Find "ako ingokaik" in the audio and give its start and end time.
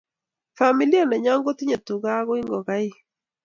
2.19-2.93